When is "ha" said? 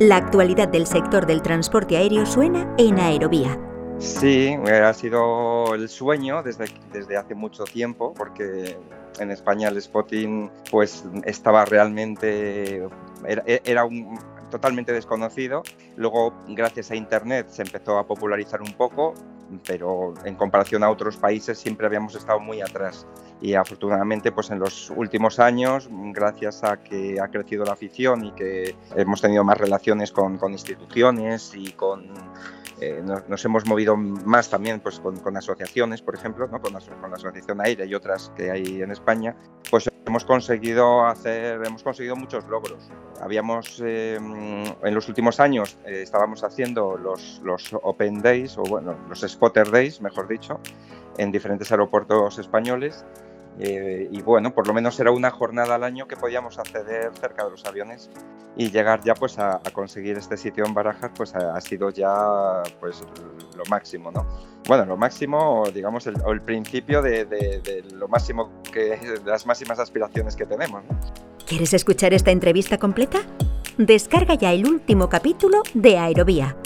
4.54-4.94, 27.20-27.28, 61.34-61.60